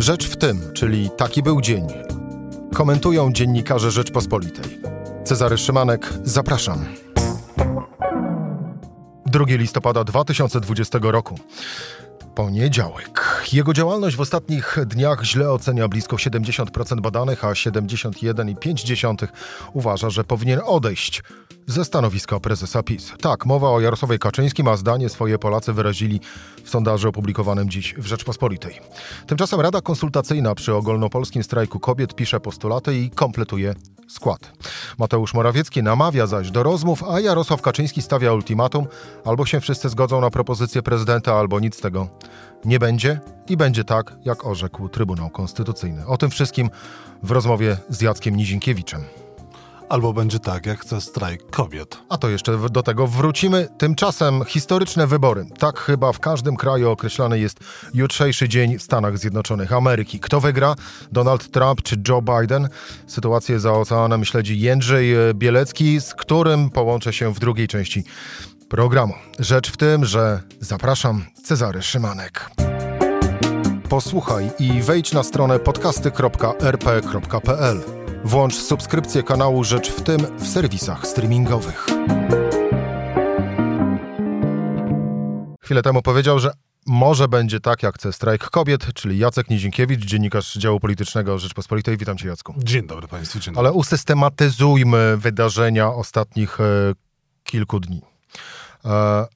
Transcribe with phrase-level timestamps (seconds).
[0.00, 1.86] Rzecz w tym, czyli taki był dzień.
[2.74, 4.78] Komentują dziennikarze Rzeczpospolitej.
[5.24, 6.84] Cezary Szymanek, zapraszam.
[9.26, 11.38] 2 listopada 2020 roku.
[12.34, 13.44] Poniedziałek.
[13.52, 19.28] Jego działalność w ostatnich dniach źle ocenia blisko 70% badanych, a 71,5%
[19.72, 21.22] uważa, że powinien odejść
[21.66, 23.12] ze stanowiska prezesa PiS.
[23.20, 26.20] Tak, mowa o Jarosławie Kaczyńskim, a zdanie swoje Polacy wyrazili
[26.64, 28.80] w sondażu opublikowanym dziś w Rzeczpospolitej.
[29.26, 33.74] Tymczasem Rada Konsultacyjna przy ogólnopolskim strajku kobiet pisze postulaty i kompletuje
[34.12, 34.52] skład.
[34.98, 38.86] Mateusz Morawiecki namawia zaś do rozmów, a Jarosław Kaczyński stawia ultimatum:
[39.24, 42.08] albo się wszyscy zgodzą na propozycję prezydenta, albo nic z tego
[42.64, 46.06] nie będzie i będzie tak, jak orzekł Trybunał Konstytucyjny.
[46.06, 46.70] O tym wszystkim
[47.22, 49.04] w rozmowie z Jackiem Nizinkiewiczem.
[49.90, 51.98] Albo będzie tak, jak chce strajk kobiet.
[52.08, 53.68] A to jeszcze do tego wrócimy.
[53.78, 55.46] Tymczasem historyczne wybory.
[55.58, 57.58] Tak chyba w każdym kraju określany jest
[57.94, 60.20] jutrzejszy dzień w Stanach Zjednoczonych Ameryki.
[60.20, 60.74] Kto wygra?
[61.12, 62.68] Donald Trump czy Joe Biden?
[63.06, 68.04] Sytuację za oceanem śledzi Jędrzej Bielecki, z którym połączę się w drugiej części
[68.68, 69.14] programu.
[69.38, 72.50] Rzecz w tym, że zapraszam Cezary Szymanek.
[73.88, 77.99] Posłuchaj i wejdź na stronę podcasty.rp.pl.
[78.24, 81.86] Włącz subskrypcję kanału Rzecz w tym w serwisach streamingowych.
[85.60, 86.50] Chwilę temu powiedział, że
[86.86, 91.96] może będzie tak, jak chce strajk kobiet, czyli Jacek Nizinkiewicz, dziennikarz działu politycznego Rzeczpospolitej.
[91.96, 92.54] Witam cię, Jacku.
[92.58, 93.38] Dzień dobry Państwu.
[93.38, 93.68] Dzień dobry.
[93.68, 96.64] Ale usystematyzujmy wydarzenia ostatnich e,
[97.44, 98.02] kilku dni.
[98.84, 99.26] E,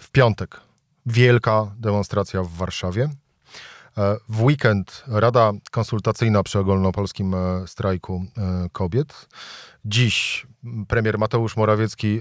[0.00, 0.60] w piątek
[1.06, 3.10] wielka demonstracja w Warszawie.
[4.00, 8.26] E, w weekend Rada Konsultacyjna przy ogólnopolskim e, strajku
[8.72, 9.28] kobiet.
[9.84, 10.46] Dziś
[10.88, 12.20] premier Mateusz Morawiecki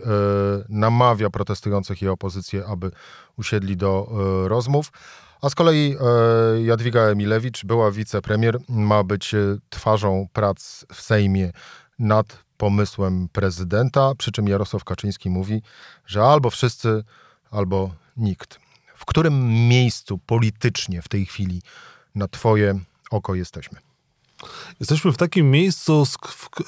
[0.70, 2.92] namawia protestujących i opozycję, aby
[3.38, 4.08] usiedli do
[4.48, 4.92] rozmów.
[5.42, 5.96] A z kolei
[6.64, 9.36] Jadwiga Emilewicz, była wicepremier, ma być
[9.70, 11.52] twarzą prac w Sejmie
[12.00, 15.62] nad pomysłem prezydenta, przy czym Jarosław Kaczyński mówi,
[16.06, 17.04] że albo wszyscy,
[17.52, 18.60] albo nikt.
[19.00, 21.62] W którym miejscu politycznie w tej chwili
[22.16, 22.80] na Twoje
[23.12, 23.80] oko jesteśmy?
[24.80, 26.64] Jesteśmy w takim miejscu, e,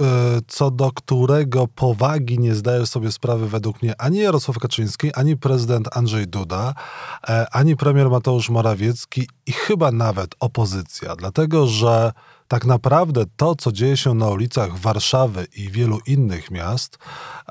[0.48, 5.98] co do którego powagi nie zdaje sobie sprawy według mnie ani Jarosław Kaczyński, ani prezydent
[5.98, 6.74] Andrzej Duda,
[7.30, 11.16] e, ani premier Mateusz Morawiecki i chyba nawet opozycja.
[11.16, 12.12] Dlatego, że
[12.52, 16.98] tak naprawdę to, co dzieje się na ulicach Warszawy i wielu innych miast,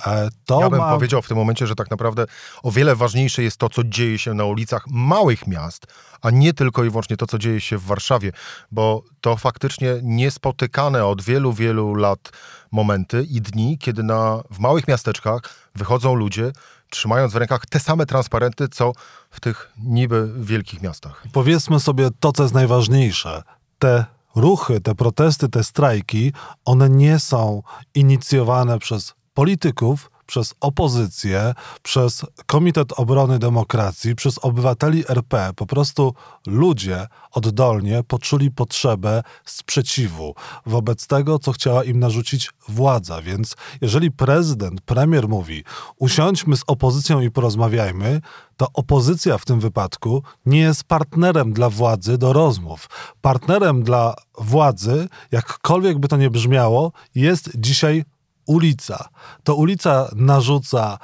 [0.06, 0.60] e, to.
[0.60, 0.90] Ja bym ma...
[0.90, 2.26] powiedział w tym momencie, że tak naprawdę
[2.62, 5.86] o wiele ważniejsze jest to, co dzieje się na ulicach małych miast,
[6.22, 8.32] a nie tylko i wyłącznie to, co dzieje się w Warszawie,
[8.70, 12.32] bo to faktycznie niespotykane od wielu, wielu lat
[12.72, 15.40] momenty i dni, kiedy na, w małych miasteczkach
[15.74, 16.52] wychodzą ludzie,
[16.90, 18.92] trzymając w rękach te same transparenty, co
[19.30, 21.24] w tych niby wielkich miastach.
[21.32, 23.42] Powiedzmy sobie to, co jest najważniejsze.
[23.78, 26.32] Te ruchy, te protesty, te strajki,
[26.64, 27.62] one nie są
[27.94, 35.50] inicjowane przez polityków, przez opozycję, przez Komitet Obrony Demokracji, przez obywateli RP.
[35.56, 36.14] Po prostu
[36.46, 40.34] ludzie oddolnie poczuli potrzebę sprzeciwu
[40.66, 43.22] wobec tego, co chciała im narzucić władza.
[43.22, 45.64] Więc jeżeli prezydent, premier mówi,
[45.98, 48.20] usiądźmy z opozycją i porozmawiajmy,
[48.56, 52.88] to opozycja w tym wypadku nie jest partnerem dla władzy do rozmów.
[53.20, 58.04] Partnerem dla władzy, jakkolwiek by to nie brzmiało, jest dzisiaj
[58.50, 59.08] ulica.
[59.44, 60.98] To ulica narzuca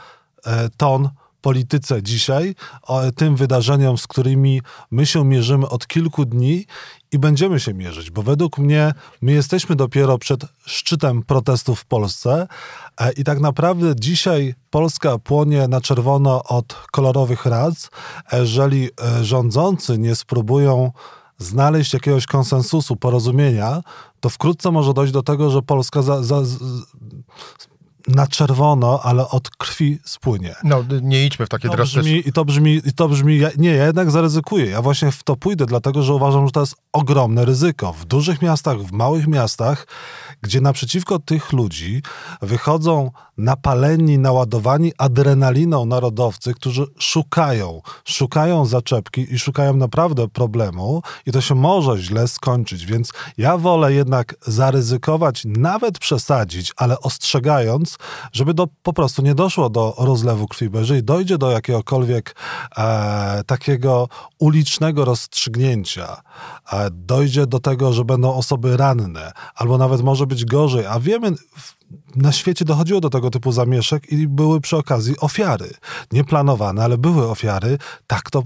[0.47, 2.55] e, ton polityce dzisiaj,
[3.17, 6.67] tym wydarzeniom, z którymi my się mierzymy od kilku dni
[7.13, 8.93] i będziemy się mierzyć, bo według mnie
[9.23, 12.47] my jesteśmy dopiero przed szczytem protestów w Polsce
[13.01, 17.91] e, i tak naprawdę dzisiaj Polska płonie na czerwono od kolorowych rac.
[18.33, 20.93] Jeżeli e, rządzący nie spróbują
[21.39, 23.83] znaleźć jakiegoś konsensusu, porozumienia,
[24.27, 26.43] to wkrótce może dojść do tego, że Polska za, za,
[28.09, 30.55] na czerwono, ale od krwi spłynie.
[30.65, 32.11] No, nie idźmy w takie drastyczne...
[32.11, 34.67] I to brzmi, i to brzmi, nie, ja jednak zaryzykuję.
[34.67, 37.93] Ja właśnie w to pójdę, dlatego że uważam, że to jest ogromne ryzyko.
[37.93, 39.87] W dużych miastach, w małych miastach,
[40.43, 42.03] gdzie naprzeciwko tych ludzi
[42.43, 51.41] wychodzą napaleni, naładowani adrenaliną narodowcy, którzy szukają, szukają zaczepki i szukają naprawdę problemu i to
[51.41, 57.96] się może źle skończyć, więc ja wolę jednak zaryzykować, nawet przesadzić, ale ostrzegając,
[58.33, 62.37] żeby do, po prostu nie doszło do rozlewu krwi, bo jeżeli dojdzie do jakiegokolwiek
[62.77, 64.09] e, takiego
[64.39, 66.23] ulicznego rozstrzygnięcia,
[66.73, 71.33] e, dojdzie do tego, że będą osoby ranne, albo nawet może być gorzej, a wiemy
[72.17, 75.71] na świecie dochodziło do tego typu zamieszek i były przy okazji ofiary.
[76.13, 77.79] Nieplanowane, ale były ofiary.
[78.07, 78.43] Tak to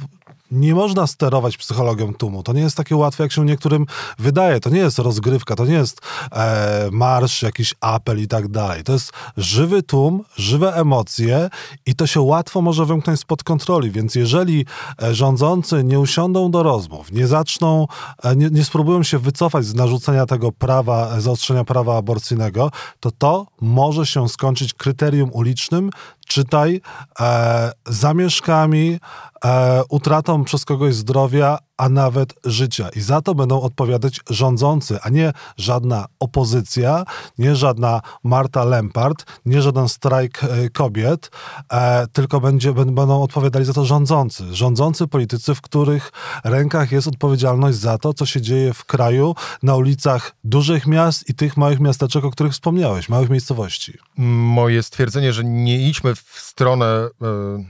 [0.50, 2.42] nie można sterować psychologią tłumu.
[2.42, 3.86] To nie jest takie łatwe, jak się niektórym
[4.18, 4.60] wydaje.
[4.60, 6.00] To nie jest rozgrywka, to nie jest
[6.32, 8.84] e, marsz, jakiś apel i tak dalej.
[8.84, 11.50] To jest żywy tłum, żywe emocje
[11.86, 13.90] i to się łatwo może wymknąć spod kontroli.
[13.90, 14.66] Więc jeżeli
[15.02, 17.86] e, rządzący nie usiądą do rozmów, nie zaczną,
[18.22, 22.70] e, nie, nie spróbują się wycofać z narzucenia tego prawa, zaostrzenia prawa aborcyjnego,
[23.00, 25.90] to to może się skończyć kryterium ulicznym,
[26.30, 26.80] czytaj
[27.20, 28.98] e, zamieszkami,
[29.44, 32.88] e, utratą przez kogoś zdrowia, a nawet życia.
[32.96, 37.04] I za to będą odpowiadać rządzący, a nie żadna opozycja,
[37.38, 41.30] nie żadna Marta Lempart, nie żaden strajk e, kobiet,
[41.72, 44.54] e, tylko będzie, będą odpowiadali za to rządzący.
[44.54, 46.12] Rządzący politycy, w których
[46.44, 51.34] rękach jest odpowiedzialność za to, co się dzieje w kraju, na ulicach dużych miast i
[51.34, 53.98] tych małych miasteczek, o których wspomniałeś, małych miejscowości.
[54.18, 57.64] Moje stwierdzenie, że nie idźmy w stronę e,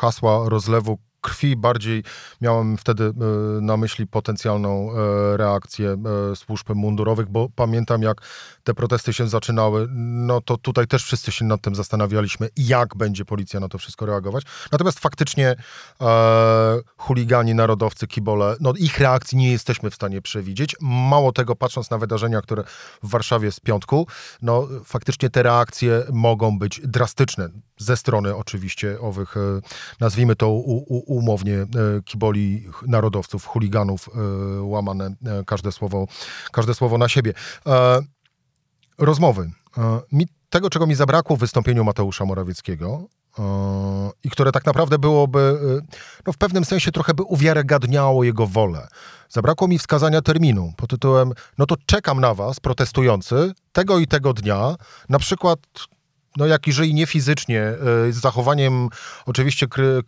[0.00, 2.02] hasła rozlewu krwi, bardziej
[2.40, 3.10] miałem wtedy e,
[3.60, 5.96] na myśli potencjalną e, reakcję
[6.32, 8.20] e, służb mundurowych, bo pamiętam jak
[8.64, 13.24] te protesty się zaczynały, no to tutaj też wszyscy się nad tym zastanawialiśmy, jak będzie
[13.24, 14.44] policja na to wszystko reagować.
[14.72, 15.56] Natomiast faktycznie
[16.00, 20.76] e, chuligani, narodowcy, kibole, no ich reakcji nie jesteśmy w stanie przewidzieć.
[20.80, 22.64] Mało tego, patrząc na wydarzenia, które
[23.02, 24.06] w Warszawie z piątku,
[24.42, 27.48] no faktycznie te reakcje mogą być drastyczne
[27.78, 29.34] ze strony oczywiście owych,
[30.00, 31.66] nazwijmy to u, u, umownie e,
[32.04, 36.06] kiboli narodowców, chuliganów, e, łamane e, każde słowo,
[36.52, 37.32] każde słowo na siebie.
[38.98, 39.50] Rozmowy.
[40.12, 43.08] Mi, tego, czego mi zabrakło w wystąpieniu Mateusza Morawieckiego,
[44.24, 45.60] i które tak naprawdę byłoby,
[46.26, 48.88] no w pewnym sensie trochę by uwiarygadniało jego wolę.
[49.28, 54.32] Zabrakło mi wskazania terminu pod tytułem, no to czekam na was, protestujący, tego i tego
[54.32, 54.76] dnia,
[55.08, 55.58] na przykład
[56.36, 57.76] no jak jeżeli nie fizycznie, e,
[58.12, 58.88] z zachowaniem
[59.26, 60.02] oczywiście kry,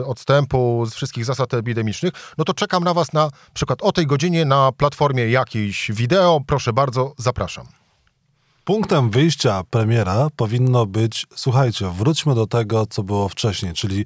[0.00, 4.06] e, odstępu z wszystkich zasad epidemicznych, no to czekam na was na przykład o tej
[4.06, 6.40] godzinie na platformie jakiejś wideo.
[6.46, 7.66] Proszę bardzo, zapraszam.
[8.64, 14.04] Punktem wyjścia premiera powinno być, słuchajcie, wróćmy do tego, co było wcześniej, czyli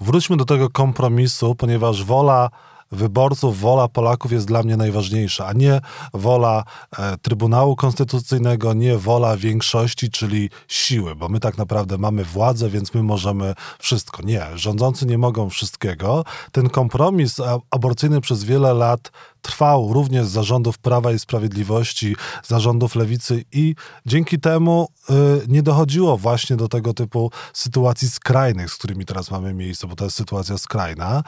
[0.00, 2.50] wróćmy do tego kompromisu, ponieważ wola
[2.92, 5.80] wyborców, wola Polaków jest dla mnie najważniejsza, a nie
[6.14, 6.64] wola
[6.98, 12.94] e, Trybunału Konstytucyjnego, nie wola większości, czyli siły, bo my tak naprawdę mamy władzę, więc
[12.94, 14.22] my możemy wszystko.
[14.22, 16.24] Nie, rządzący nie mogą wszystkiego.
[16.52, 17.36] Ten kompromis
[17.70, 19.10] aborcyjny przez wiele lat
[19.42, 23.74] trwał również z zarządów Prawa i Sprawiedliwości, zarządów Lewicy i
[24.06, 25.14] dzięki temu y,
[25.48, 30.04] nie dochodziło właśnie do tego typu sytuacji skrajnych, z którymi teraz mamy miejsce, bo to
[30.04, 31.22] jest sytuacja skrajna.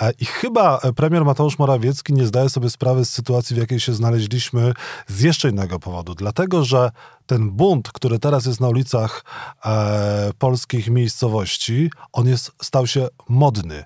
[0.00, 3.94] E, I chyba premier Mateusz Morawiecki nie zdaje sobie sprawy z sytuacji, w jakiej się
[3.94, 4.72] znaleźliśmy
[5.06, 6.14] z jeszcze innego powodu.
[6.14, 6.90] Dlatego, że
[7.26, 9.24] ten bunt, który teraz jest na ulicach
[9.64, 13.84] e, polskich miejscowości, on jest, stał się modny.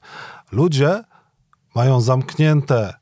[0.52, 1.02] Ludzie
[1.74, 2.99] mają zamknięte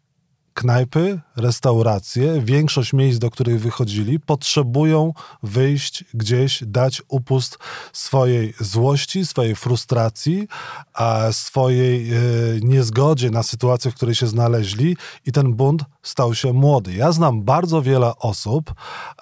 [0.59, 5.13] knajpy, restauracje, większość miejsc, do których wychodzili, potrzebują
[5.43, 7.59] wyjść gdzieś, dać upust
[7.93, 10.49] swojej złości, swojej frustracji,
[10.95, 12.17] a swojej e,
[12.63, 14.97] niezgodzie na sytuację, w której się znaleźli
[15.27, 16.95] i ten bunt stał się młody.
[16.95, 18.75] Ja znam bardzo wiele osób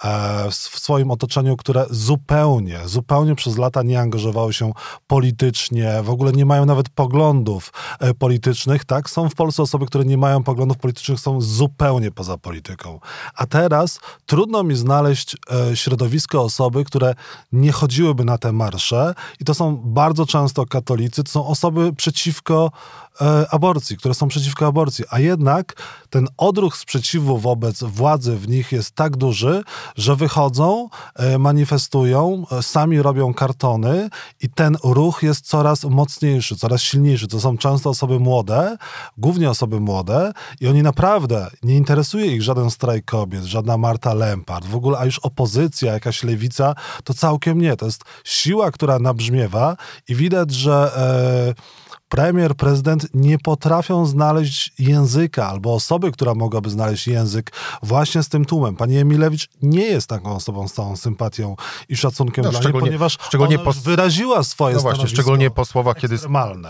[0.03, 4.71] e, w swoim otoczeniu, które zupełnie, zupełnie przez lata nie angażowały się
[5.07, 9.09] politycznie, w ogóle nie mają nawet poglądów e, politycznych, tak?
[9.09, 12.99] Są w Polsce osoby, które nie mają poglądów politycznych, są zupełnie poza polityką.
[13.35, 17.15] A teraz trudno mi znaleźć e, środowisko osoby, które
[17.51, 22.71] nie chodziłyby na te marsze i to są bardzo często katolicy, to są osoby przeciwko
[23.49, 25.73] aborcji, które są przeciwko aborcji, a jednak
[26.09, 29.63] ten odruch sprzeciwu wobec władzy w nich jest tak duży,
[29.95, 34.09] że wychodzą, e, manifestują, e, sami robią kartony
[34.41, 37.27] i ten ruch jest coraz mocniejszy, coraz silniejszy.
[37.27, 38.77] To są często osoby młode,
[39.17, 44.65] głównie osoby młode i oni naprawdę, nie interesuje ich żaden strajk kobiet, żadna Marta Lempart,
[44.65, 47.77] w ogóle, a już opozycja, jakaś lewica, to całkiem nie.
[47.77, 50.91] To jest siła, która nabrzmiewa i widać, że...
[51.55, 57.51] E, premier, prezydent nie potrafią znaleźć języka albo osoby, która mogłaby znaleźć język
[57.83, 58.75] właśnie z tym tłumem.
[58.75, 61.55] Pani Emilewicz nie jest taką osobą z całą sympatią
[61.89, 63.73] i szacunkiem no, dla niej, ponieważ szczególnie po...
[63.73, 66.17] wyraziła swoje no właśnie, szczególnie po słowach, kiedy,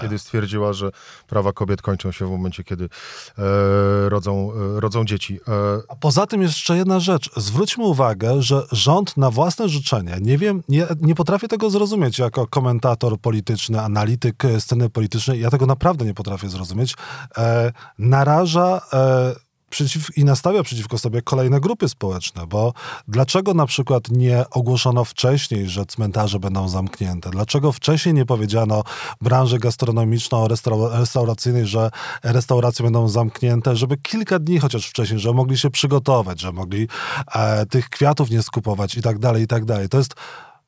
[0.01, 0.91] kiedy stwierdziła, że
[1.27, 5.39] prawa kobiet kończą się w momencie, kiedy e, rodzą, e, rodzą dzieci.
[5.47, 5.51] E...
[5.89, 7.29] A poza tym jeszcze jedna rzecz.
[7.37, 12.47] Zwróćmy uwagę, że rząd na własne życzenie, nie wiem, nie, nie potrafię tego zrozumieć jako
[12.47, 16.95] komentator polityczny, analityk sceny politycznej, ja tego naprawdę nie potrafię zrozumieć,
[17.37, 22.73] e, naraża e, przeciw, i nastawia przeciwko sobie kolejne grupy społeczne, bo
[23.07, 27.29] dlaczego na przykład nie ogłoszono wcześniej, że cmentarze będą zamknięte?
[27.29, 28.83] Dlaczego wcześniej nie powiedziano
[29.21, 31.91] branży gastronomiczno-restauracyjnej, że
[32.23, 36.87] restauracje będą zamknięte, żeby kilka dni chociaż wcześniej, że mogli się przygotować, że mogli
[37.35, 39.89] e, tych kwiatów nie skupować i tak dalej, i tak dalej.
[39.89, 40.15] To jest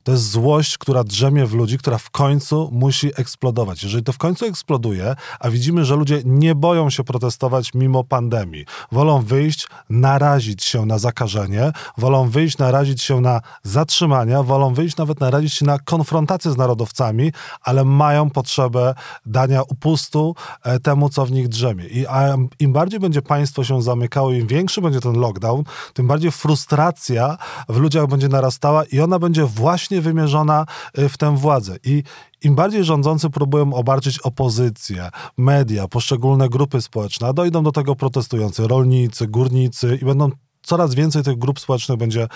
[0.03, 3.83] to jest złość, która drzemie w ludzi, która w końcu musi eksplodować.
[3.83, 8.65] Jeżeli to w końcu eksploduje, a widzimy, że ludzie nie boją się protestować mimo pandemii,
[8.91, 15.19] wolą wyjść, narazić się na zakażenie, wolą wyjść, narazić się na zatrzymania, wolą wyjść, nawet
[15.19, 18.93] narazić się na konfrontację z narodowcami, ale mają potrzebę
[19.25, 21.85] dania upustu e, temu, co w nich drzemie.
[21.85, 22.05] I
[22.59, 25.63] im bardziej będzie państwo się zamykało, im większy będzie ten lockdown,
[25.93, 27.37] tym bardziej frustracja
[27.69, 30.65] w ludziach będzie narastała i ona będzie właśnie wymierzona
[30.97, 31.77] y, w tę władzę.
[31.83, 32.03] I
[32.43, 38.67] im bardziej rządzący próbują obarczyć opozycję, media, poszczególne grupy społeczne, a dojdą do tego protestujący
[38.67, 40.29] rolnicy, górnicy i będą
[40.61, 42.27] coraz więcej tych grup społecznych będzie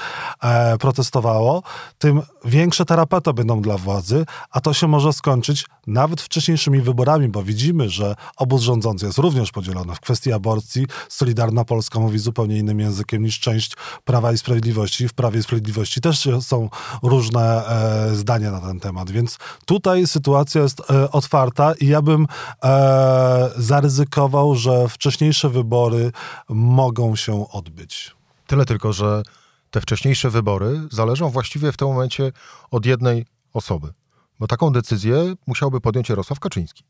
[0.41, 1.63] e, protestowało,
[1.97, 7.43] tym większe terapeuty będą dla władzy, a to się może skończyć nawet wcześniejszymi wyborami, bo
[7.43, 10.87] widzimy, że obóz rządzący jest również podzielony w kwestii aborcji.
[11.09, 15.07] Solidarna Polska mówi zupełnie innym językiem niż część Prawa i Sprawiedliwości.
[15.07, 16.69] W Prawie i Sprawiedliwości też są
[17.03, 22.27] różne e, zdania na ten temat, więc tutaj sytuacja jest e, otwarta i ja bym
[22.63, 26.11] e, zaryzykował, że wcześniejsze wybory
[26.49, 28.15] mogą się odbyć.
[28.53, 29.23] Tyle tylko, że
[29.71, 32.31] te wcześniejsze wybory zależą właściwie w tym momencie
[32.71, 33.93] od jednej osoby.
[34.39, 36.83] Bo taką decyzję musiałby podjąć Jarosław Kaczyński.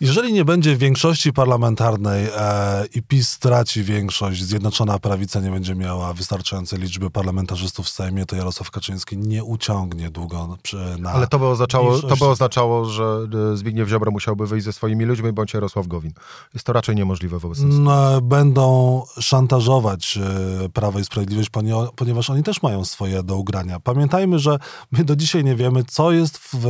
[0.00, 6.12] Jeżeli nie będzie większości parlamentarnej e, i PiS straci większość, Zjednoczona Prawica nie będzie miała
[6.12, 10.56] wystarczającej liczby parlamentarzystów w Sejmie, to Jarosław Kaczyński nie uciągnie długo
[10.98, 14.72] na Ale to by oznaczało, to by oznaczało że e, Zbigniew Ziobro musiałby wyjść ze
[14.72, 16.12] swoimi ludźmi, bądź Jarosław Gowin.
[16.54, 17.58] Jest to raczej niemożliwe wobec.
[17.62, 20.18] No, będą szantażować
[20.64, 21.50] e, Prawo i Sprawiedliwość,
[21.96, 23.80] ponieważ oni też mają swoje do ugrania.
[23.80, 24.58] Pamiętajmy, że
[24.92, 26.66] my do dzisiaj nie wiemy, co jest w,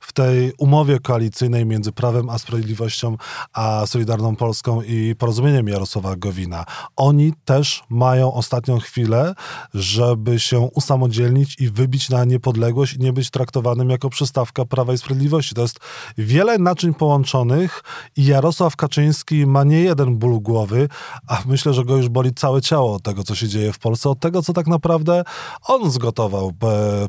[0.00, 3.16] w tej umowie koalicyjnej między Prawem a Sprawiedliwością Sprawiedliwością
[3.52, 6.64] a Solidarną Polską i porozumieniem Jarosława Gowina.
[6.96, 9.34] Oni też mają ostatnią chwilę,
[9.74, 14.98] żeby się usamodzielnić i wybić na niepodległość i nie być traktowanym jako przystawka Prawa i
[14.98, 15.54] Sprawiedliwości.
[15.54, 15.80] To jest
[16.18, 17.82] wiele naczyń połączonych
[18.16, 20.88] i Jarosław Kaczyński ma nie jeden ból głowy,
[21.28, 24.10] a myślę, że go już boli całe ciało od tego, co się dzieje w Polsce,
[24.10, 25.24] od tego, co tak naprawdę
[25.68, 26.52] on zgotował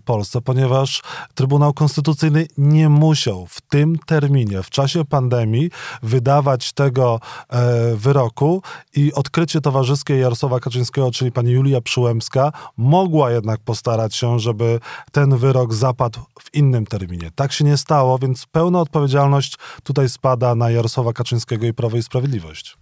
[0.06, 1.02] Polsce, ponieważ
[1.36, 5.70] Trybunał Konstytucyjny nie musiał w tym terminie, w czasie pandemii, pandemii
[6.04, 8.62] wydawać tego e, wyroku
[8.96, 14.80] i odkrycie towarzyskie Jarosława Kaczyńskiego, czyli pani Julia Przyłębska, mogła jednak postarać się, żeby
[15.12, 17.32] ten wyrok zapadł w innym terminie.
[17.36, 22.04] Tak się nie stało, więc pełna odpowiedzialność tutaj spada na Jarosława Kaczyńskiego i Prawo i
[22.04, 22.78] Sprawiedliwość.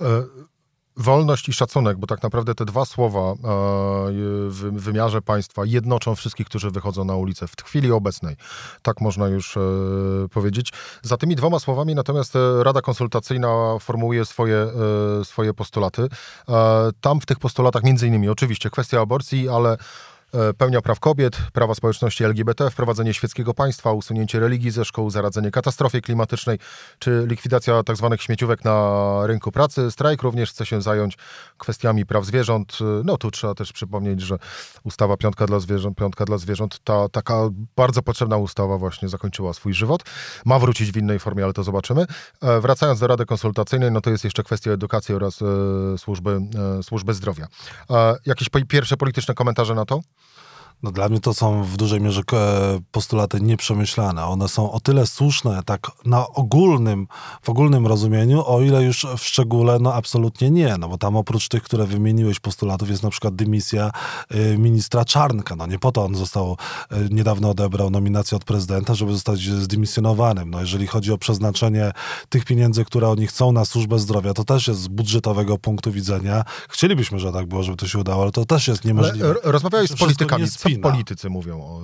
[0.00, 0.55] E
[0.96, 3.34] wolność i szacunek, bo tak naprawdę te dwa słowa e,
[4.48, 8.36] w wymiarze państwa jednoczą wszystkich, którzy wychodzą na ulicę w chwili obecnej.
[8.82, 9.60] Tak można już e,
[10.30, 10.72] powiedzieć.
[11.02, 14.66] Za tymi dwoma słowami natomiast e, Rada Konsultacyjna formułuje swoje,
[15.24, 16.08] swoje postulaty.
[17.00, 19.76] Tam w tych postulatach między innymi oczywiście kwestia aborcji, ale
[20.58, 26.00] pełnia praw kobiet, prawa społeczności LGBT, wprowadzenie świeckiego państwa, usunięcie religii ze szkół, zaradzenie katastrofie
[26.00, 26.58] klimatycznej,
[26.98, 28.08] czy likwidacja tzw.
[28.10, 29.90] Tak śmieciówek na rynku pracy.
[29.90, 31.18] Strajk również chce się zająć
[31.58, 32.78] kwestiami praw zwierząt.
[33.04, 34.38] No tu trzeba też przypomnieć, że
[34.84, 39.74] ustawa Piątka dla Zwierząt, Piątka dla Zwierząt, ta taka bardzo potrzebna ustawa właśnie zakończyła swój
[39.74, 40.02] żywot.
[40.44, 42.06] Ma wrócić w innej formie, ale to zobaczymy.
[42.42, 46.40] E, wracając do Rady Konsultacyjnej, no to jest jeszcze kwestia edukacji oraz e, służby,
[46.82, 47.46] służby zdrowia.
[48.26, 50.00] Jakieś pierwsze polityczne komentarze na to?
[50.82, 52.22] No dla mnie to są w dużej mierze
[52.90, 54.26] postulaty nieprzemyślane.
[54.26, 57.06] One są o tyle słuszne, tak na ogólnym,
[57.42, 60.76] w ogólnym rozumieniu, o ile już w szczególe, no absolutnie nie.
[60.78, 63.90] No bo tam oprócz tych, które wymieniłeś postulatów, jest na przykład dymisja
[64.34, 65.56] y, ministra Czarnka.
[65.56, 66.56] No nie po to on został,
[66.92, 70.50] y, niedawno odebrał nominację od prezydenta, żeby zostać zdymisjonowanym.
[70.50, 71.92] No jeżeli chodzi o przeznaczenie
[72.28, 76.44] tych pieniędzy, które oni chcą na służbę zdrowia, to też jest z budżetowego punktu widzenia.
[76.68, 79.26] Chcielibyśmy, że tak było, żeby to się udało, ale to też jest niemożliwe.
[79.26, 81.80] Ale rozmawiałeś z politykami, co politycy mówią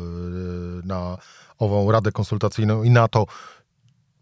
[0.83, 1.19] y, na
[1.59, 3.27] ową Radę Konsultacyjną i na to,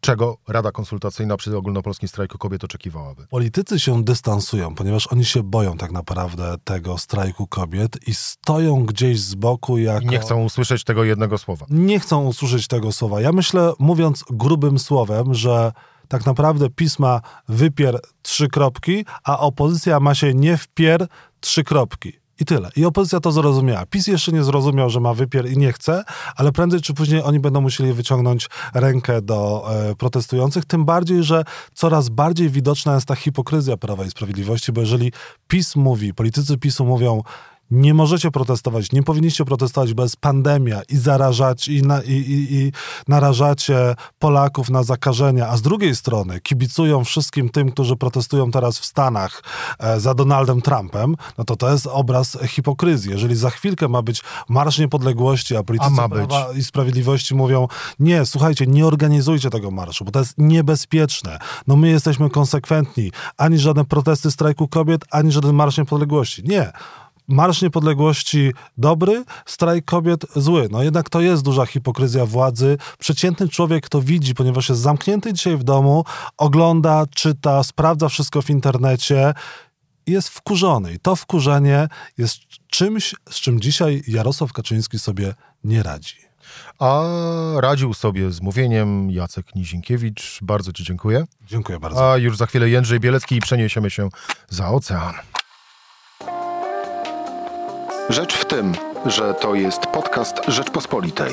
[0.01, 3.27] czego Rada Konsultacyjna przy ogólnopolskim strajku kobiet oczekiwałaby?
[3.27, 9.21] Politycy się dystansują, ponieważ oni się boją tak naprawdę tego strajku kobiet i stoją gdzieś
[9.21, 10.05] z boku jako...
[10.05, 11.67] I nie chcą usłyszeć tego jednego słowa.
[11.71, 13.21] Nie chcą usłyszeć tego słowa.
[13.21, 15.73] Ja myślę, mówiąc grubym słowem, że
[16.09, 21.07] tak naprawdę pisma wypier trzy kropki, a opozycja ma się nie wpier
[21.41, 22.20] trzy kropki.
[22.41, 22.71] I tyle.
[22.77, 23.87] I opozycja to zrozumiała.
[23.87, 26.05] PiS jeszcze nie zrozumiał, że ma wypier i nie chce,
[26.37, 31.45] ale prędzej czy później oni będą musieli wyciągnąć rękę do e, protestujących, tym bardziej, że
[31.75, 35.13] coraz bardziej widoczna jest ta hipokryzja Prawa i Sprawiedliwości, bo jeżeli
[35.49, 37.23] PiS mówi, politycy PiSu mówią,
[37.71, 42.73] nie możecie protestować, nie powinniście protestować, bez pandemia i zarażać i, na, i, i, i,
[43.09, 48.85] narażacie Polaków na zakażenia, a z drugiej strony kibicują wszystkim tym, którzy protestują teraz w
[48.85, 49.43] Stanach
[49.79, 53.11] e, za Donaldem Trumpem, no to to jest obraz hipokryzji.
[53.11, 58.27] Jeżeli za chwilkę ma być Marsz Niepodległości, a politycy a Prawa i Sprawiedliwości mówią, nie,
[58.27, 61.39] słuchajcie, nie organizujcie tego marszu, bo to jest niebezpieczne.
[61.67, 63.13] No my jesteśmy konsekwentni.
[63.37, 66.43] Ani żadne protesty strajku kobiet, ani żaden Marsz Niepodległości.
[66.45, 66.73] Nie.
[67.31, 70.69] Marsz Niepodległości dobry, strajk kobiet zły.
[70.71, 72.79] No jednak to jest duża hipokryzja władzy.
[72.99, 76.05] Przeciętny człowiek to widzi, ponieważ jest zamknięty dzisiaj w domu,
[76.37, 79.35] ogląda, czyta, sprawdza wszystko w internecie
[80.07, 80.93] jest wkurzony.
[80.93, 82.39] I to wkurzenie jest
[82.71, 85.35] czymś, z czym dzisiaj Jarosław Kaczyński sobie
[85.65, 86.17] nie radzi.
[86.79, 87.03] A
[87.57, 90.39] radził sobie z mówieniem Jacek Nizinkiewicz.
[90.43, 91.25] Bardzo Ci dziękuję.
[91.47, 92.13] Dziękuję bardzo.
[92.13, 94.09] A już za chwilę Jędrzej Bielecki i przeniesiemy się
[94.49, 95.15] za ocean.
[98.11, 98.73] Rzecz w tym,
[99.07, 101.33] że to jest podcast Rzeczpospolitej.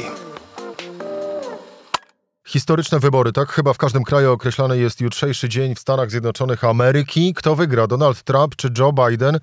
[2.48, 3.50] Historyczne wybory, tak?
[3.50, 7.34] Chyba w każdym kraju określany jest jutrzejszy dzień w Stanach Zjednoczonych Ameryki.
[7.34, 9.40] Kto wygra, Donald Trump czy Joe Biden?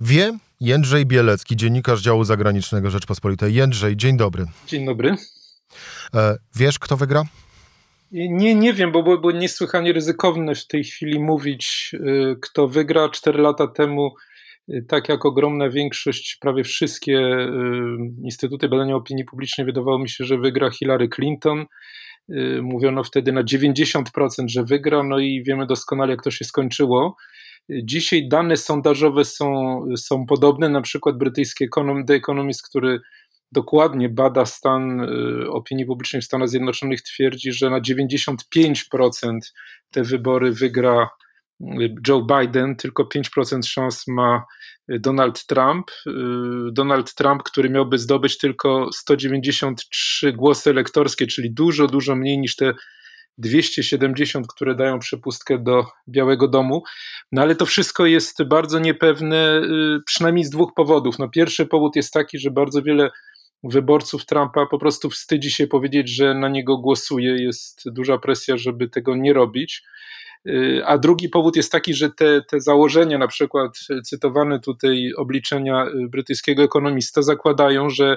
[0.00, 3.54] Wie Jędrzej Bielecki, dziennikarz działu zagranicznego Rzeczpospolitej.
[3.54, 4.46] Jędrzej, dzień dobry.
[4.66, 5.16] Dzień dobry.
[6.14, 7.24] E, wiesz, kto wygra?
[8.12, 13.08] Nie, nie wiem, bo było niesłychanie ryzykowne w tej chwili mówić, y, kto wygra.
[13.08, 14.14] Cztery lata temu
[14.88, 17.50] tak jak ogromna większość, prawie wszystkie y,
[18.24, 21.66] instytuty badania opinii publicznej, wydawało mi się, że wygra Hillary Clinton.
[22.30, 24.02] Y, mówiono wtedy na 90%,
[24.48, 27.16] że wygra, no i wiemy doskonale, jak to się skończyło.
[27.68, 29.46] Dzisiaj dane sondażowe są,
[29.96, 31.68] są podobne, na przykład brytyjski
[32.06, 33.00] The Economist, który
[33.52, 39.38] dokładnie bada stan y, opinii publicznej w Stanach Zjednoczonych, twierdzi, że na 95%
[39.90, 41.08] te wybory wygra
[42.08, 44.44] Joe Biden, tylko 5% szans ma
[44.88, 45.90] Donald Trump.
[46.72, 52.74] Donald Trump, który miałby zdobyć tylko 193 głosy elektorskie, czyli dużo, dużo mniej niż te
[53.38, 56.82] 270, które dają przepustkę do Białego Domu.
[57.32, 59.62] No ale to wszystko jest bardzo niepewne,
[60.06, 61.18] przynajmniej z dwóch powodów.
[61.18, 63.10] No pierwszy powód jest taki, że bardzo wiele
[63.64, 67.42] wyborców Trumpa po prostu wstydzi się powiedzieć, że na niego głosuje.
[67.44, 69.82] Jest duża presja, żeby tego nie robić.
[70.48, 75.86] Y, a drugi powód jest taki, że te, te założenia, na przykład cytowane tutaj obliczenia
[75.86, 78.16] y, brytyjskiego ekonomista, zakładają, że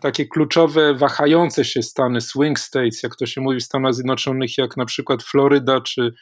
[0.00, 4.76] takie kluczowe, wahające się stany, swing states, jak to się mówi w Stanach Zjednoczonych, jak
[4.76, 6.14] na przykład Floryda czy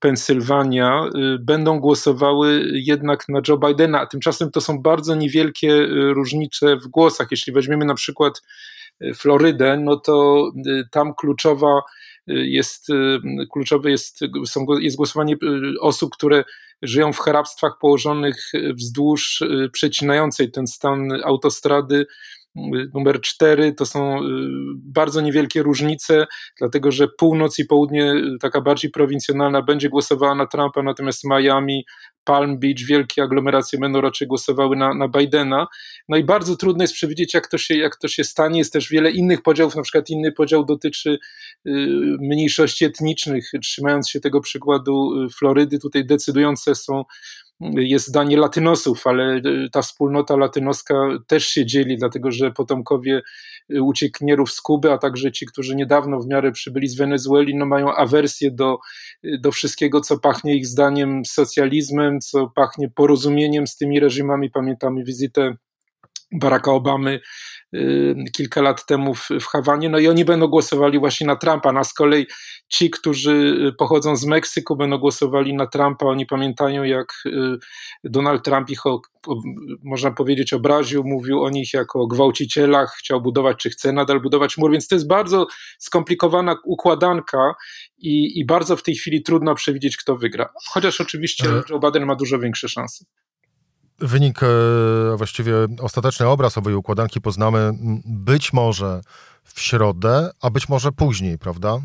[0.00, 6.76] Pensylwania, y, będą głosowały jednak na Joe Bidena, a tymczasem to są bardzo niewielkie różnice
[6.76, 7.28] w głosach.
[7.30, 8.42] Jeśli weźmiemy na przykład
[9.14, 10.50] Florydę, no to
[10.90, 11.80] tam kluczowa
[12.34, 13.20] jest y,
[13.52, 16.44] kluczowe jest, są, jest głosowanie y, osób, które
[16.82, 22.06] żyją w hrabstwach położonych wzdłuż y, przecinającej ten stan autostrady
[22.94, 24.20] numer 4 to są
[24.74, 26.26] bardzo niewielkie różnice,
[26.58, 31.84] dlatego że północ i południe, taka bardziej prowincjonalna, będzie głosowała na Trumpa, natomiast Miami,
[32.24, 35.66] Palm Beach, wielkie aglomeracje będą raczej głosowały na, na Bidena.
[36.08, 38.58] No i bardzo trudno jest przewidzieć, jak to, się, jak to się stanie.
[38.58, 41.70] Jest też wiele innych podziałów, na przykład inny podział dotyczy y,
[42.20, 43.50] mniejszości etnicznych.
[43.62, 47.04] Trzymając się tego przykładu y, Florydy, tutaj decydujące są
[47.60, 50.94] jest zdanie latynosów, ale y, ta wspólnota latynoska
[51.26, 53.22] też się dzieli, dlatego że potomkowie
[53.80, 57.94] uciekinierów z Kuby, a także ci, którzy niedawno w miarę przybyli z Wenezueli, no mają
[57.94, 58.78] awersję do,
[59.40, 64.50] do wszystkiego, co pachnie ich zdaniem socjalizmem, co pachnie porozumieniem z tymi reżimami.
[64.50, 65.56] Pamiętamy wizytę
[66.32, 67.20] Baracka Obamy
[67.74, 71.72] y, kilka lat temu w, w Hawanie, no i oni będą głosowali właśnie na Trumpa,
[71.76, 72.26] a z kolei
[72.68, 77.58] ci, którzy pochodzą z Meksyku będą głosowali na Trumpa, oni pamiętają jak y,
[78.04, 79.00] Donald Trump ich, o,
[79.82, 84.58] można powiedzieć, obraził, mówił o nich jako o gwałcicielach, chciał budować, czy chce nadal budować
[84.58, 85.46] mur, więc to jest bardzo
[85.78, 87.54] skomplikowana układanka
[87.98, 91.48] i, i bardzo w tej chwili trudno przewidzieć, kto wygra, chociaż oczywiście.
[91.70, 93.04] Joe Biden ma dużo większe szanse.
[94.00, 94.46] Wynik, e,
[95.16, 97.72] właściwie ostateczny obraz owej układanki poznamy
[98.04, 99.00] być może
[99.44, 101.80] w środę, a być może później, prawda?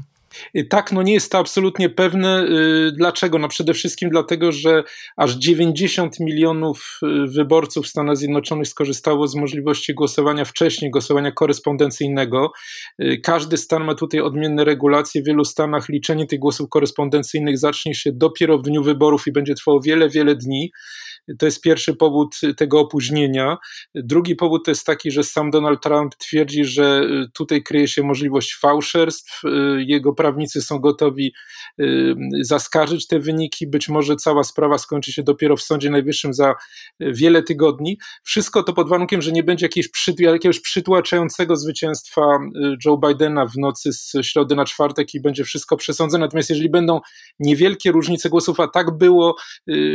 [0.69, 2.43] Tak, no nie jest to absolutnie pewne.
[2.43, 3.39] Y, dlaczego?
[3.39, 4.83] No przede wszystkim dlatego, że
[5.17, 12.51] aż 90 milionów y, wyborców w Stanach Zjednoczonych skorzystało z możliwości głosowania wcześniej, głosowania korespondencyjnego.
[13.01, 15.21] Y, każdy stan ma tutaj odmienne regulacje.
[15.21, 19.55] W wielu stanach liczenie tych głosów korespondencyjnych zacznie się dopiero w dniu wyborów i będzie
[19.55, 20.71] trwało wiele, wiele dni.
[21.39, 23.57] To jest pierwszy powód tego opóźnienia.
[23.95, 27.01] Drugi powód to jest taki, że sam Donald Trump twierdzi, że
[27.33, 29.41] tutaj kryje się możliwość fałszerstw.
[29.77, 31.33] Jego prawnicy są gotowi
[32.41, 33.67] zaskarżyć te wyniki.
[33.67, 36.55] Być może cała sprawa skończy się dopiero w Sądzie Najwyższym za
[36.99, 37.97] wiele tygodni.
[38.23, 42.21] Wszystko to pod warunkiem, że nie będzie jakiegoś, jakiegoś przytłaczającego zwycięstwa
[42.85, 46.25] Joe Bidena w nocy z środy na czwartek i będzie wszystko przesądzone.
[46.25, 46.99] Natomiast jeżeli będą
[47.39, 49.35] niewielkie różnice głosów, a tak było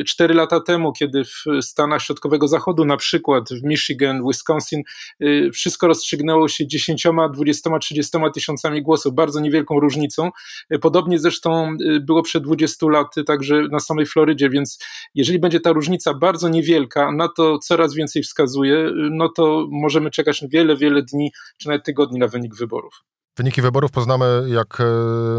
[0.06, 4.82] cztery lata temu, kiedy w Stanach Środkowego Zachodu, na przykład w Michigan, Wisconsin,
[5.22, 10.30] y, wszystko rozstrzygnęło się 10, 20, 30 tysiącami głosów, bardzo niewielką różnicą.
[10.74, 14.78] Y, podobnie zresztą y, było przed 20 laty także na samej Florydzie, więc
[15.14, 20.44] jeżeli będzie ta różnica bardzo niewielka, na to coraz więcej wskazuje, no to możemy czekać
[20.48, 23.04] wiele, wiele dni, czy nawet tygodni na wynik wyborów.
[23.36, 24.84] Wyniki wyborów poznamy, jak, e,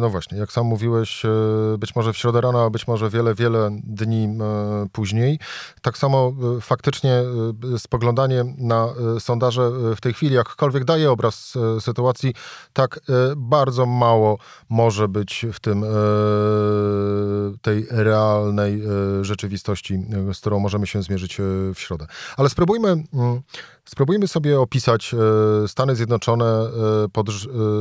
[0.02, 1.30] no właśnie, jak sam mówiłeś, e,
[1.78, 5.40] być może w środę rano, a być może wiele, wiele dni e, później.
[5.82, 7.24] Tak samo faktycznie
[7.78, 8.88] spoglądanie na
[9.20, 12.34] sondaże w tej chwili, jakkolwiek daje obraz sytuacji,
[12.74, 13.00] tak
[13.38, 14.38] bardzo mało
[14.70, 15.86] może być w tym
[17.62, 18.82] tej realnej
[19.22, 20.00] rzeczywistości,
[20.34, 21.38] z którą możemy się zmierzyć
[21.76, 22.06] w środę.
[22.38, 23.42] Ale spróbujmy, mm,
[23.86, 25.16] spróbujmy sobie opisać
[25.68, 26.70] Stany Zjednoczone
[27.14, 27.28] pod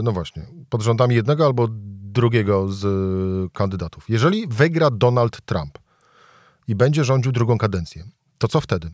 [0.02, 1.68] no właśnie, pod rządami jednego albo
[2.12, 2.86] drugiego z
[3.52, 4.04] kandydatów.
[4.08, 5.78] Jeżeli wygra Donald Trump
[6.68, 8.04] i będzie rządził drugą kadencję,
[8.38, 8.90] to co wtedy?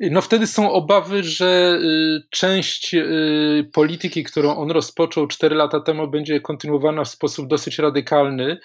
[0.00, 6.08] No wtedy są obawy, że y, część y, polityki, którą on rozpoczął 4 lata temu,
[6.08, 8.58] będzie kontynuowana w sposób dosyć radykalny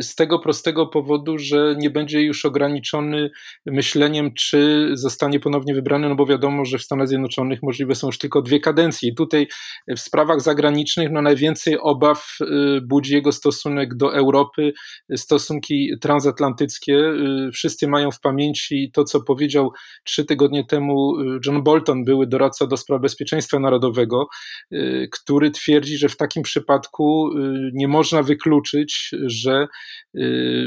[0.00, 3.30] z tego prostego powodu, że nie będzie już ograniczony
[3.66, 8.18] myśleniem, czy zostanie ponownie wybrany, no bo wiadomo, że w Stanach Zjednoczonych możliwe są już
[8.18, 9.10] tylko dwie kadencje.
[9.10, 9.48] I tutaj
[9.96, 14.72] w sprawach zagranicznych no najwięcej obaw y, budzi jego stosunek do Europy,
[15.16, 16.96] stosunki transatlantyckie.
[16.96, 19.72] Y, wszyscy mają w pamięci to, co powiedział
[20.04, 21.12] trzy tygodnie temu
[21.46, 24.26] John Bolton, były doradca do spraw bezpieczeństwa narodowego,
[25.12, 27.30] który twierdzi, że w takim przypadku
[27.72, 29.66] nie można wykluczyć, że że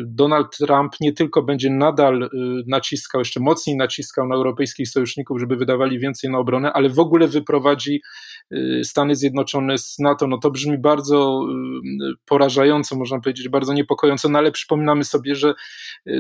[0.06, 2.28] Donald Trump nie tylko będzie nadal y,
[2.68, 7.28] naciskał, jeszcze mocniej naciskał na europejskich sojuszników, żeby wydawali więcej na obronę, ale w ogóle
[7.28, 8.02] wyprowadzi
[8.54, 10.28] y, Stany Zjednoczone z NATO.
[10.28, 11.42] No to brzmi bardzo
[12.26, 15.54] porażająco, można powiedzieć, bardzo niepokojąco, no ale przypominamy sobie, że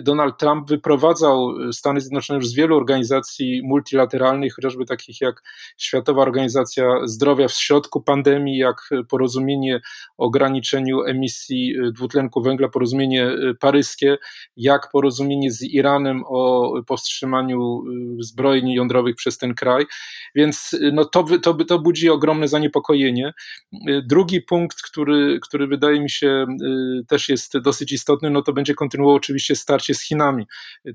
[0.01, 5.43] Donald Trump wyprowadzał Stany Zjednoczone już z wielu organizacji multilateralnych, chociażby takich jak
[5.77, 9.81] Światowa Organizacja Zdrowia w środku pandemii, jak porozumienie
[10.17, 12.69] o ograniczeniu emisji dwutlenku węgla, węgla,
[13.21, 14.17] porozumienie y, paryskie,
[14.57, 17.83] jak porozumienie z Iranem o powstrzymaniu
[18.19, 19.85] y, zbrojni jądrowych przez ten kraj.
[20.35, 23.33] Więc y, no to, to, to budzi ogromne zaniepokojenie.
[24.03, 26.45] Drugi punkt, który, który wydaje mi się
[27.07, 30.45] też jest dosyć istotny, no to będzie kontynuował oczywiście starcie z Chinami.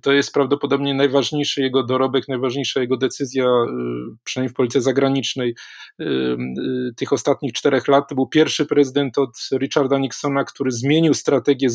[0.02, 3.46] To jest prawdopodobnie najważniejszy jego dorobek, najważniejsza jego decyzja,
[4.24, 5.54] przynajmniej w polityce zagranicznej
[6.96, 8.08] tych ostatnich czterech lat.
[8.08, 11.70] To był pierwszy prezydent od Richarda Nixona, który zmienił strategię strategię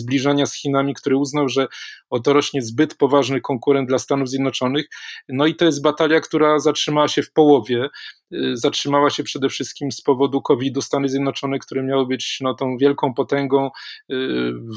[0.46, 1.68] z Chinami, który uznał, że
[2.10, 4.86] oto rośnie zbyt poważny konkurent dla Stanów Zjednoczonych.
[5.30, 7.90] No i to jest batalia, która zatrzymała się w połowie.
[8.34, 10.82] Y, zatrzymała się przede wszystkim z powodu COVID-u.
[10.82, 13.70] Stany Zjednoczone, które miały być no, tą wielką potęgą,
[14.12, 14.16] y,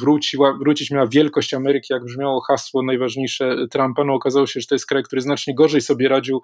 [0.01, 4.05] wróciła, wrócić miała wielkość Ameryki, jak brzmiało hasło najważniejsze Trumpa.
[4.05, 6.43] No, okazało się, że to jest kraj, który znacznie gorzej sobie radził,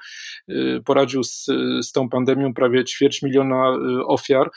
[0.48, 1.46] y, poradził z,
[1.82, 3.72] z tą pandemią, prawie ćwierć miliona
[4.06, 4.50] ofiar.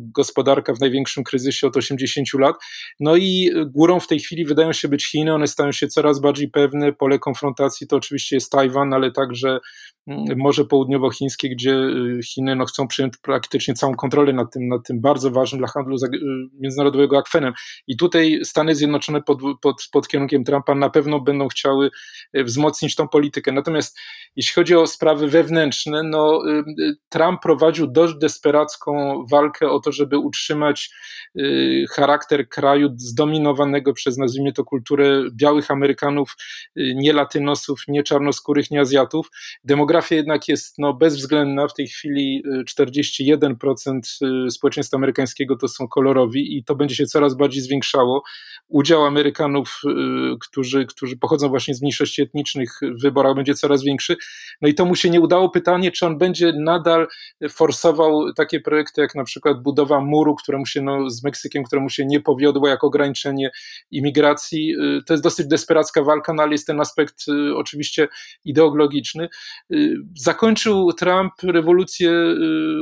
[0.00, 2.56] Gospodarka w największym kryzysie od 80 lat.
[3.00, 6.50] No i górą w tej chwili wydają się być Chiny, one stają się coraz bardziej
[6.50, 6.92] pewne.
[6.92, 9.58] Pole konfrontacji to oczywiście jest Tajwan, ale także
[10.06, 14.86] mm, Morze Południowochińskie, gdzie y, Chiny no, chcą przyjąć praktycznie całą kontrolę nad tym, nad
[14.86, 16.08] tym bardzo ważnym dla handlu y,
[16.60, 17.52] międzynarodowego akwenem.
[17.86, 21.90] I tutaj Stany Zjednoczone pod, pod, pod kierunkiem Trumpa na pewno będą chciały
[22.36, 23.52] y, wzmocnić tą politykę.
[23.52, 23.98] Natomiast
[24.36, 26.42] jeśli chodzi o sprawy wewnętrzne, no,
[27.08, 30.90] Trump prowadził dość desperacką walkę o to, żeby utrzymać
[31.90, 32.88] charakter kraju
[33.94, 36.36] przez, nazwijmy to, kulturę białych Amerykanów,
[36.76, 39.30] nie latynosów, nie czarnoskórych, nie Azjatów.
[39.64, 41.68] Demografia jednak jest no, bezwzględna.
[41.68, 44.00] W tej chwili 41%
[44.50, 48.22] społeczeństwa amerykańskiego to są kolorowi i to będzie się coraz bardziej zwiększało.
[48.68, 49.80] Udział Amerykanów,
[50.40, 54.16] którzy, którzy pochodzą właśnie z mniejszości etnicznych w wyborach będzie coraz większy.
[54.60, 55.50] No i to mu się nie udało.
[55.50, 57.08] Pytanie, czy on będzie nadal
[57.50, 62.06] forsował takie projekty jak na przykład budowa muru, któremu się no, z Meksykiem, któremu się
[62.06, 63.41] nie powiodło, jak ograniczenie
[63.90, 64.74] imigracji.
[65.06, 67.24] To jest dosyć desperacka walka, no ale jest ten aspekt
[67.56, 68.08] oczywiście
[68.44, 69.28] ideologiczny.
[70.16, 72.12] Zakończył Trump rewolucję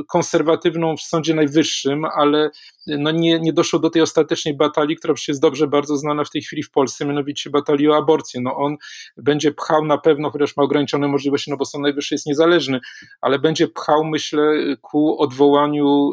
[0.07, 2.49] konserwatywną w Sądzie Najwyższym, ale
[2.87, 6.29] no nie, nie doszło do tej ostatecznej batalii, która przecież jest dobrze bardzo znana w
[6.29, 8.41] tej chwili w Polsce, mianowicie batalii o aborcję.
[8.41, 8.77] No on
[9.17, 12.79] będzie pchał na pewno, chociaż ma ograniczone możliwości, no bo Sąd Najwyższy jest niezależny,
[13.21, 16.11] ale będzie pchał, myślę, ku odwołaniu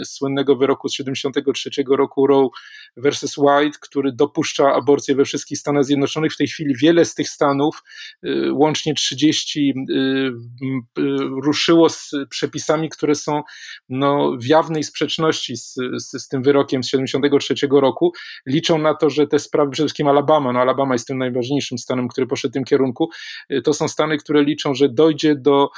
[0.00, 2.48] y, słynnego wyroku z 73 roku Roe
[2.96, 6.32] versus White, który dopuszcza aborcję we wszystkich Stanach Zjednoczonych.
[6.32, 7.82] W tej chwili wiele z tych stanów,
[8.26, 10.32] y, łącznie 30, y, y,
[11.42, 13.42] ruszyło z przepisami, które są
[13.88, 18.12] no, w jawnej sprzeczności z, z, z tym wyrokiem z 73 roku.
[18.46, 22.08] Liczą na to, że te sprawy, przede wszystkim Alabama, no Alabama jest tym najważniejszym stanem,
[22.08, 23.10] który poszedł w tym kierunku,
[23.64, 25.68] to są stany, które liczą, że dojdzie do,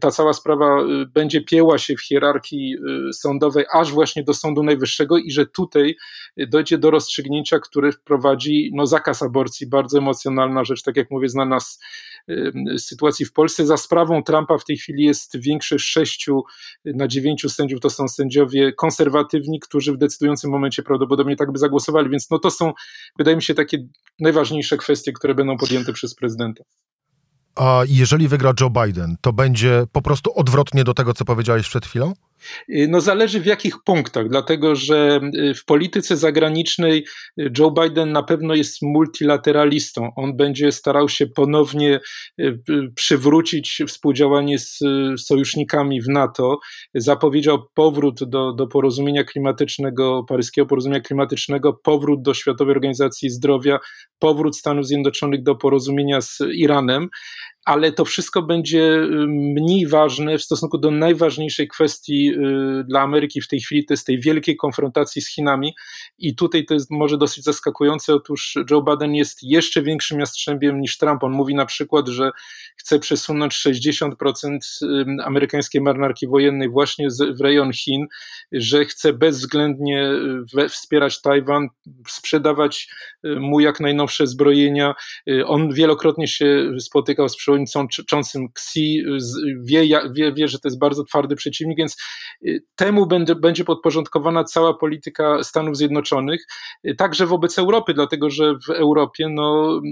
[0.00, 0.76] ta cała sprawa
[1.14, 2.76] będzie pieła się w hierarchii
[3.12, 5.96] sądowej, aż właśnie do Sądu Najwyższego i że tutaj
[6.52, 11.60] dojdzie do rozstrzygnięcia, które wprowadzi no, zakaz aborcji, bardzo emocjonalna rzecz, tak jak mówię, znana
[11.60, 11.78] z
[12.78, 13.66] sytuacji w Polsce.
[13.66, 16.42] Za sprawą Trumpa w tej chwili jest większość sześciu
[16.84, 22.10] na dziewięciu sędziów, to są sędziowie konserwatywni, którzy w decydującym momencie prawdopodobnie tak by zagłosowali,
[22.10, 22.72] więc no to są,
[23.18, 23.78] wydaje mi się, takie
[24.20, 26.64] najważniejsze kwestie, które będą podjęte przez prezydenta.
[27.56, 31.86] A jeżeli wygra Joe Biden, to będzie po prostu odwrotnie do tego, co powiedziałeś przed
[31.86, 32.12] chwilą?
[32.68, 37.04] Y, no zależy w jakich punktach, dlatego że y, w polityce zagranicznej
[37.40, 40.10] y, Joe Biden na pewno jest multilateralistą.
[40.16, 42.00] On będzie starał się ponownie
[42.94, 44.78] przywrócić współdziałanie z
[45.18, 46.58] sojusznikami w NATO.
[46.94, 53.78] Zapowiedział powrót do, do porozumienia klimatycznego, paryskiego porozumienia klimatycznego, powrót do Światowej Organizacji Zdrowia,
[54.18, 57.08] powrót Stanów Zjednoczonych do porozumienia z Iranem
[57.64, 63.40] ale to wszystko będzie y, mniej ważne w stosunku do najważniejszej kwestii y, dla Ameryki
[63.40, 65.74] w tej chwili, to jest tej wielkiej konfrontacji z Chinami
[66.18, 70.98] i tutaj to jest może dosyć zaskakujące, otóż Joe Biden jest jeszcze większym jastrzębiem niż
[70.98, 72.30] Trump, on mówi na przykład, że
[72.76, 78.06] chce przesunąć 60% y, amerykańskiej marynarki wojennej właśnie w rejon Chin,
[78.52, 80.10] że chce bezwzględnie
[80.68, 81.68] wspierać Tajwan,
[82.08, 82.88] sprzedawać
[83.24, 84.94] mu jak najnowsze zbrojenia,
[85.46, 89.04] on wielokrotnie się spotykał z przewodniczącym Xi
[89.62, 91.96] wie, wie, wie, że to jest bardzo twardy przeciwnik, więc
[92.46, 96.46] y, temu będzie, będzie podporządkowana cała polityka Stanów Zjednoczonych,
[96.86, 99.90] y, także wobec Europy, dlatego że w Europie, no, y,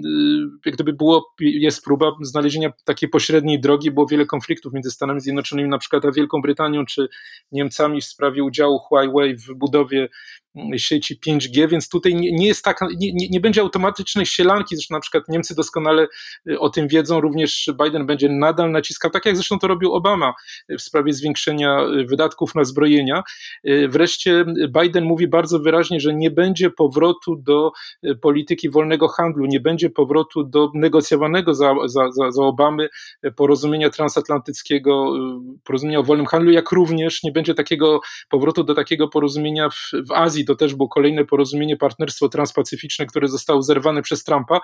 [0.67, 5.69] jak gdyby było, jest próba znalezienia takiej pośredniej drogi, było wiele konfliktów między Stanami Zjednoczonymi,
[5.69, 7.09] na przykład a Wielką Brytanią, czy
[7.53, 10.09] Niemcami w sprawie udziału Huawei w budowie
[10.77, 14.95] sieci 5G, więc tutaj nie, nie jest tak, nie, nie, nie, będzie automatycznej sielanki, zresztą
[14.95, 16.09] na przykład Niemcy doskonale
[16.51, 20.35] y, o tym wiedzą, również Biden będzie nadal naciskał, tak jak zresztą to robił Obama
[20.71, 23.23] y, w sprawie zwiększenia y, wydatków na zbrojenia.
[23.89, 24.45] Wreszcie
[24.81, 27.73] Biden mówi bardzo wyraźnie, że nie będzie powrotu do
[28.23, 32.89] polityki wolnego handlu, nie będzie powrotu do negocjowanego za, za, za, za Obamy
[33.37, 35.13] porozumienia transatlantyckiego,
[35.65, 40.13] porozumienia o wolnym handlu, jak również nie będzie takiego powrotu do takiego porozumienia w, w
[40.13, 44.61] Azji, Azji to też było kolejne porozumienie, partnerstwo transpacyficzne, które zostało zerwane przez Trumpa.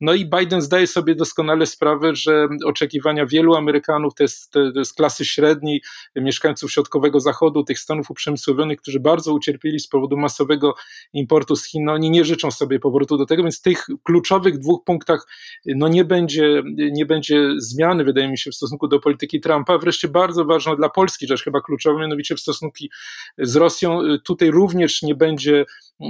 [0.00, 4.94] No i Biden zdaje sobie doskonale sprawę, że oczekiwania wielu Amerykanów, to jest, to jest
[4.94, 5.82] klasy średniej,
[6.16, 10.74] mieszkańców środkowego zachodu, tych stanów uprzemysłowionych, którzy bardzo ucierpieli z powodu masowego
[11.12, 14.58] importu z Chin, no oni nie życzą sobie powrotu do tego, więc w tych kluczowych
[14.58, 15.26] dwóch punktach
[15.66, 19.78] no nie będzie, nie będzie zmiany, wydaje mi się, w stosunku do polityki Trumpa.
[19.78, 22.90] Wreszcie bardzo ważna dla Polski rzecz, chyba kluczowa, mianowicie w stosunki
[23.38, 24.00] z Rosją.
[24.24, 25.64] Tutaj również nie będzie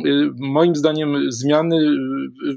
[0.07, 2.51] Y, moim zdaniem zmiany y,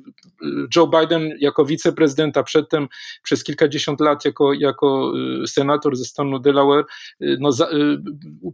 [0.46, 2.88] y, Joe Biden jako wiceprezydent, a przedtem
[3.24, 5.14] przez kilkadziesiąt lat jako, jako
[5.48, 6.86] senator ze stanu Delaware,
[7.20, 7.70] no, za,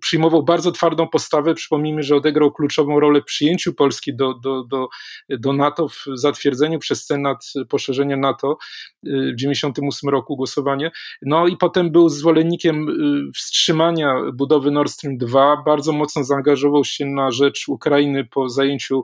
[0.02, 1.54] przyjmował bardzo twardą postawę.
[1.54, 4.88] Przypomnijmy, że odegrał kluczową rolę w przyjęciu Polski do, do, do,
[5.30, 8.58] do NATO, w zatwierdzeniu przez Senat poszerzenia NATO
[9.04, 10.92] w 1998 roku głosowanie.
[11.22, 12.88] No i potem był zwolennikiem
[13.36, 19.04] wstrzymania budowy Nord Stream 2, bardzo mocno zaangażował się na rzecz Ukrainy Ukrainy po zajęciu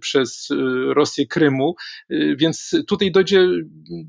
[0.00, 0.48] przez
[0.94, 1.74] Rosję Krymu.
[2.36, 3.48] Więc tutaj dojdzie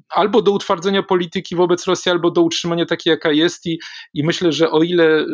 [0.10, 3.66] albo do utwardzenia polityki wobec Rosji, albo do utrzymania takiej, jaka jest.
[3.66, 3.80] I,
[4.14, 5.26] i myślę, że o ile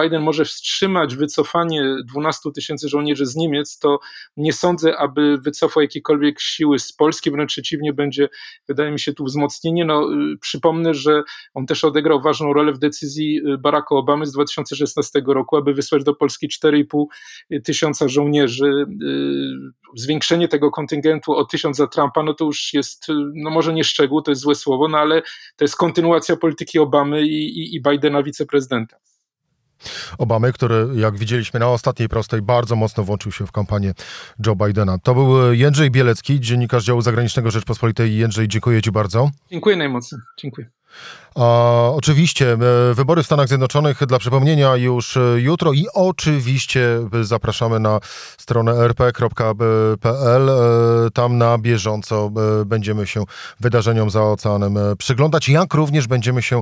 [0.00, 3.98] Biden może wstrzymać wycofanie 12 tysięcy żołnierzy z Niemiec, to
[4.36, 8.28] nie sądzę, aby wycofał jakiekolwiek siły z Polski, wręcz przeciwnie, będzie,
[8.68, 9.84] wydaje mi się, tu wzmocnienie.
[9.84, 10.08] No,
[10.40, 11.22] przypomnę, że
[11.54, 16.14] on też odegrał ważną rolę w decyzji Baracka Obamy z 2016 roku, aby wysłać do
[16.14, 17.04] Polski 4,5
[17.64, 18.86] tysiąca żołnierzy.
[19.96, 24.22] Zwiększenie tego kontyngentu o tysiąc za Trumpa, no to już jest, no może nie szczegół,
[24.22, 25.22] to jest złe słowo, no ale
[25.56, 28.96] to jest kontynuacja polityki Obamy i, i, i Bidena wiceprezydenta.
[30.18, 33.92] Obamy, który, jak widzieliśmy na ostatniej prostej, bardzo mocno włączył się w kampanię
[34.46, 34.98] Joe Bidena.
[34.98, 38.16] To był Jędrzej Bielecki, dziennikarz działu zagranicznego Rzeczpospolitej.
[38.16, 39.30] Jędrzej, dziękuję Ci bardzo.
[39.50, 40.20] Dziękuję najmocniej.
[40.38, 40.70] Dziękuję.
[41.34, 42.58] A, oczywiście, e,
[42.94, 46.88] wybory w Stanach Zjednoczonych dla przypomnienia już e, jutro i oczywiście
[47.22, 48.00] zapraszamy na
[48.38, 50.50] stronę rp.pl.
[50.50, 52.30] E, tam na bieżąco
[52.66, 53.24] będziemy się
[53.60, 56.60] wydarzeniom za oceanem przyglądać, jak również będziemy się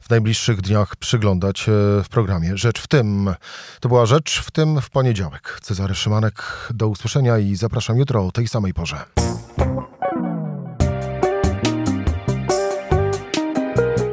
[0.00, 1.64] w najbliższych dniach przyglądać
[2.04, 3.34] w programie Rzecz w tym.
[3.80, 5.58] To była Rzecz w tym w poniedziałek.
[5.62, 9.04] Cezary Szymanek, do usłyszenia i zapraszam jutro o tej samej porze.